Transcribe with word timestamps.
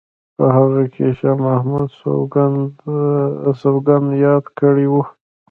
په 0.37 0.45
هغه 0.55 0.83
کې 0.93 1.05
شاه 1.19 1.37
محمد 1.43 1.87
سوګند 3.61 4.09
یاد 4.25 4.45
کړی 4.59 4.87
وو. 4.91 5.03